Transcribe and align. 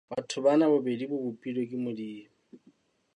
Batho 0.11 0.37
bana 0.45 0.63
bobedi 0.71 1.03
ba 1.11 1.17
bopilwe 1.23 1.63
ke 1.69 1.77
Modimo. 1.83 2.31